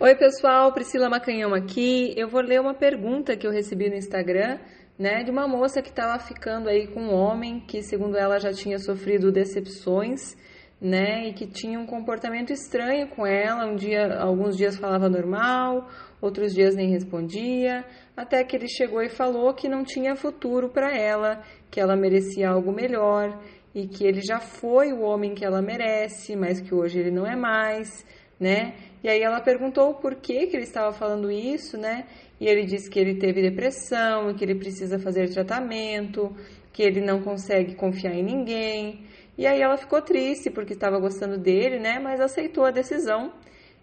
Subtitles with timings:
[0.00, 2.12] Oi, pessoal, Priscila Macanhão aqui.
[2.16, 4.58] Eu vou ler uma pergunta que eu recebi no Instagram,
[4.98, 8.52] né, de uma moça que estava ficando aí com um homem que, segundo ela, já
[8.52, 10.36] tinha sofrido decepções,
[10.80, 13.66] né, e que tinha um comportamento estranho com ela.
[13.66, 15.88] Um dia, alguns dias falava normal,
[16.20, 17.84] outros dias nem respondia,
[18.16, 21.40] até que ele chegou e falou que não tinha futuro para ela,
[21.70, 23.40] que ela merecia algo melhor
[23.72, 27.24] e que ele já foi o homem que ela merece, mas que hoje ele não
[27.24, 28.04] é mais,
[28.40, 28.74] né?
[29.04, 32.06] E aí ela perguntou por que, que ele estava falando isso, né?
[32.40, 36.34] E ele disse que ele teve depressão e que ele precisa fazer tratamento,
[36.72, 39.04] que ele não consegue confiar em ninguém.
[39.36, 41.98] E aí ela ficou triste porque estava gostando dele, né?
[41.98, 43.30] Mas aceitou a decisão.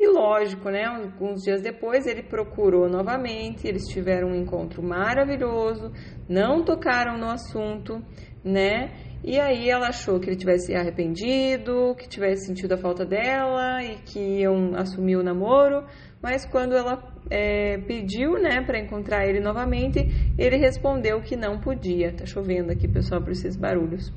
[0.00, 0.86] E lógico, né?
[0.86, 5.92] Alguns dias depois ele procurou novamente, eles tiveram um encontro maravilhoso,
[6.26, 8.02] não tocaram no assunto,
[8.42, 9.11] né?
[9.24, 13.96] E aí ela achou que ele tivesse arrependido, que tivesse sentido a falta dela e
[13.98, 15.84] que iam assumir o namoro,
[16.20, 22.12] mas quando ela é, pediu, né, para encontrar ele novamente, ele respondeu que não podia.
[22.12, 24.12] Tá chovendo aqui, pessoal, por esses barulhos.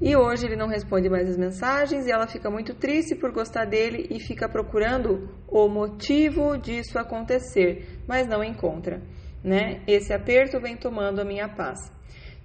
[0.00, 3.66] E hoje ele não responde mais as mensagens e ela fica muito triste por gostar
[3.66, 9.02] dele e fica procurando o motivo disso acontecer, mas não encontra,
[9.44, 9.82] né?
[9.86, 11.92] Esse aperto vem tomando a minha paz.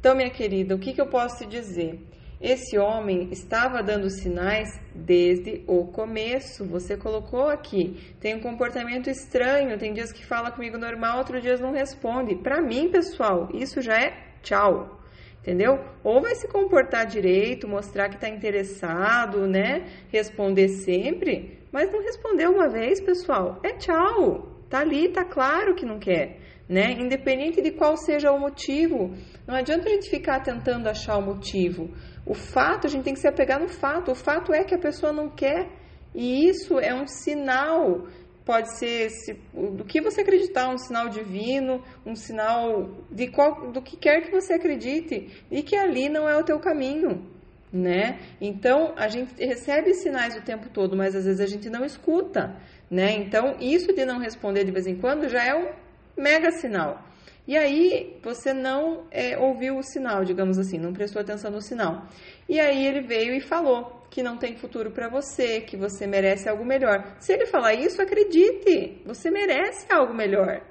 [0.00, 1.98] Então, minha querida, o que, que eu posso te dizer?
[2.40, 6.64] Esse homem estava dando sinais desde o começo.
[6.66, 8.14] Você colocou aqui.
[8.20, 9.76] Tem um comportamento estranho.
[9.76, 12.36] Tem dias que fala comigo normal, outros dias não responde.
[12.36, 15.00] Para mim, pessoal, isso já é tchau.
[15.40, 15.80] Entendeu?
[16.04, 19.84] Ou vai se comportar direito, mostrar que está interessado, né?
[20.12, 21.58] Responder sempre.
[21.72, 23.58] Mas não respondeu uma vez, pessoal.
[23.64, 24.46] É tchau.
[24.70, 26.38] Tá ali, tá claro que não quer
[26.68, 26.92] né?
[26.92, 29.14] Independente de qual seja o motivo.
[29.46, 31.90] Não adianta a gente ficar tentando achar o motivo.
[32.26, 34.10] O fato, a gente tem que se apegar no fato.
[34.10, 35.68] O fato é que a pessoa não quer.
[36.14, 38.06] E isso é um sinal,
[38.44, 39.08] pode ser
[39.52, 44.30] do que você acreditar, um sinal divino, um sinal de qual, do que quer que
[44.30, 47.26] você acredite, e que ali não é o teu caminho,
[47.72, 48.18] né?
[48.40, 52.56] Então, a gente recebe sinais o tempo todo, mas às vezes a gente não escuta,
[52.90, 53.12] né?
[53.12, 55.87] Então, isso de não responder de vez em quando já é um
[56.18, 57.04] mega sinal.
[57.46, 62.06] E aí você não é, ouviu o sinal, digamos assim, não prestou atenção no sinal.
[62.48, 66.48] E aí ele veio e falou que não tem futuro para você, que você merece
[66.48, 67.16] algo melhor.
[67.18, 70.62] Se ele falar isso, acredite, você merece algo melhor.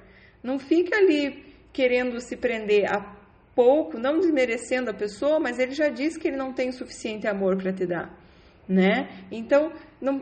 [0.42, 3.16] Não fica ali querendo se prender a
[3.54, 7.56] pouco, não desmerecendo a pessoa, mas ele já disse que ele não tem suficiente amor
[7.56, 8.17] para te dar
[8.68, 9.08] né?
[9.30, 9.72] Então,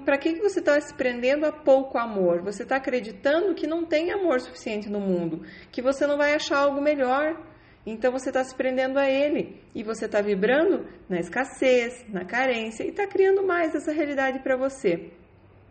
[0.05, 2.43] para que, que você está se prendendo a pouco amor?
[2.43, 5.43] Você está acreditando que não tem amor suficiente no mundo,
[5.73, 7.43] que você não vai achar algo melhor.
[7.85, 12.85] Então você está se prendendo a ele e você está vibrando na escassez, na carência
[12.85, 15.11] e está criando mais essa realidade para você.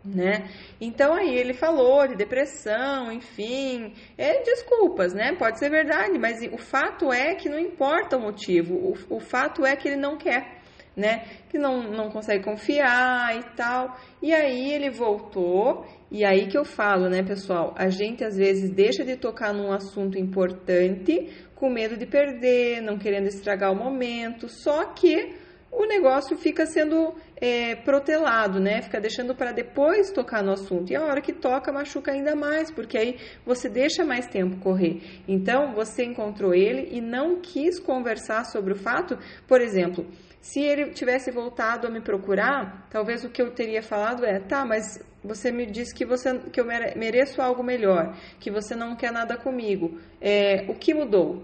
[0.02, 0.48] Né?
[0.80, 5.34] Então aí ele falou de depressão, enfim, é desculpas, né?
[5.36, 9.66] Pode ser verdade, mas o fato é que não importa o motivo, o, o fato
[9.66, 10.56] é que ele não quer
[10.96, 11.24] né?
[11.50, 13.96] Que não, não consegue confiar e tal.
[14.22, 17.74] E aí ele voltou, e aí que eu falo, né, pessoal?
[17.76, 22.98] A gente às vezes deixa de tocar num assunto importante com medo de perder, não
[22.98, 25.34] querendo estragar o momento, só que
[25.76, 28.80] o negócio fica sendo é, protelado, né?
[28.80, 30.90] Fica deixando para depois tocar no assunto.
[30.90, 35.02] E a hora que toca, machuca ainda mais, porque aí você deixa mais tempo correr.
[35.28, 40.06] Então, você encontrou ele e não quis conversar sobre o fato, por exemplo,
[40.46, 44.64] se ele tivesse voltado a me procurar, talvez o que eu teria falado é: tá,
[44.64, 49.10] mas você me disse que, você, que eu mereço algo melhor, que você não quer
[49.12, 50.00] nada comigo.
[50.20, 51.42] É, o que mudou?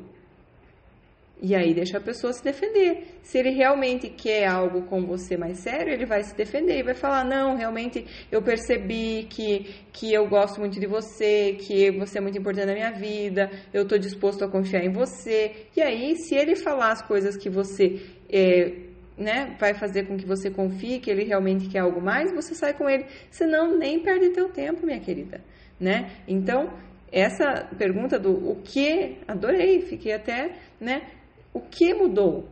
[1.45, 3.19] E aí deixa a pessoa se defender.
[3.25, 6.95] Se ele realmente quer algo com você mais sério, ele vai se defender e vai
[6.95, 12.21] falar: não, realmente eu percebi que, que eu gosto muito de você, que você é
[12.21, 15.67] muito importante na minha vida, eu estou disposto a confiar em você.
[15.77, 18.01] E aí, se ele falar as coisas que você
[18.33, 22.55] é, né, vai fazer com que você confie que ele realmente quer algo mais, você
[22.55, 23.07] sai com ele.
[23.31, 25.41] Senão, nem perde teu tempo, minha querida,
[25.79, 26.11] né?
[26.27, 26.73] Então,
[27.11, 31.03] essa pergunta do o que, adorei, fiquei até, né?
[31.53, 32.49] O que mudou?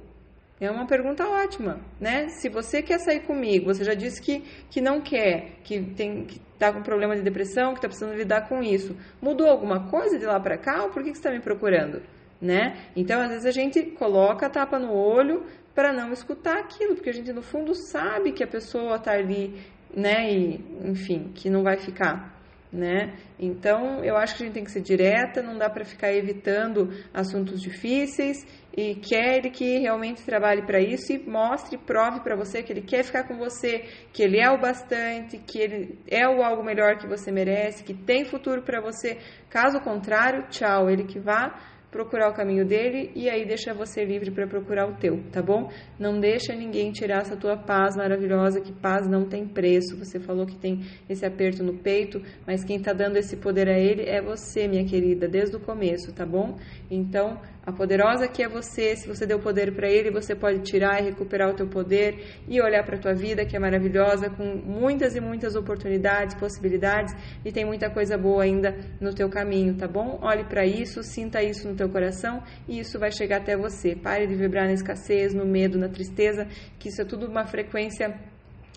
[0.60, 2.28] É uma pergunta ótima, né?
[2.28, 4.40] Se você quer sair comigo, você já disse que,
[4.70, 8.46] que não quer, que tem que tá com problema de depressão, que está precisando lidar
[8.46, 8.94] com isso.
[9.22, 12.02] Mudou alguma coisa de lá para cá ou por que, que você está me procurando?
[12.38, 12.76] Né?
[12.94, 15.46] Então, às vezes a gente coloca a tapa no olho
[15.80, 19.58] para não escutar aquilo, porque a gente no fundo sabe que a pessoa está ali,
[19.96, 22.38] né, e enfim, que não vai ficar,
[22.70, 23.14] né?
[23.38, 26.90] Então, eu acho que a gente tem que ser direta, não dá para ficar evitando
[27.14, 28.46] assuntos difíceis
[28.76, 33.02] e quer que realmente trabalhe para isso e mostre, prove para você que ele quer
[33.02, 37.06] ficar com você, que ele é o bastante, que ele é o algo melhor que
[37.06, 39.16] você merece, que tem futuro para você.
[39.48, 41.58] Caso contrário, tchau, ele que vá
[41.90, 45.68] procurar o caminho dele e aí deixa você livre para procurar o teu, tá bom?
[45.98, 49.96] Não deixa ninguém tirar essa tua paz maravilhosa, que paz não tem preço.
[49.98, 53.78] Você falou que tem esse aperto no peito, mas quem tá dando esse poder a
[53.78, 56.56] ele é você, minha querida, desde o começo, tá bom?
[56.90, 61.00] Então, a poderosa que é você, se você deu poder para ele, você pode tirar
[61.00, 65.14] e recuperar o teu poder e olhar para tua vida que é maravilhosa, com muitas
[65.14, 67.14] e muitas oportunidades, possibilidades
[67.44, 70.18] e tem muita coisa boa ainda no teu caminho, tá bom?
[70.22, 73.96] Olhe para isso, sinta isso no teu coração e isso vai chegar até você.
[73.96, 76.46] Pare de vibrar na escassez, no medo, na tristeza,
[76.78, 78.14] que isso é tudo uma frequência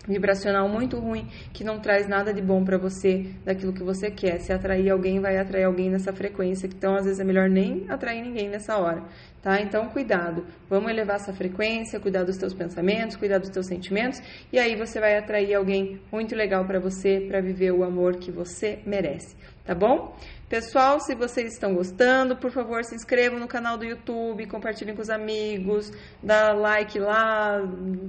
[0.06, 4.38] vibracional muito ruim que não traz nada de bom para você daquilo que você quer.
[4.40, 8.22] Se atrair alguém, vai atrair alguém nessa frequência, então às vezes é melhor nem atrair
[8.22, 9.02] ninguém nessa hora,
[9.42, 9.60] tá?
[9.60, 10.46] Então cuidado.
[10.68, 14.20] Vamos elevar essa frequência, cuidar dos teus pensamentos, cuidar dos teus sentimentos
[14.52, 18.30] e aí você vai atrair alguém muito legal para você para viver o amor que
[18.30, 20.16] você merece, tá bom?
[20.48, 25.02] Pessoal, se vocês estão gostando, por favor, se inscrevam no canal do YouTube, compartilhem com
[25.02, 25.90] os amigos,
[26.22, 27.60] dá like lá,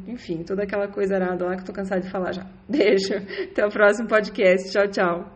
[0.06, 2.46] enfim, toda aquela coisa arada lá que eu tô cansada de falar já.
[2.70, 3.16] Beijo,
[3.52, 4.72] até o próximo podcast.
[4.72, 5.35] Tchau, tchau.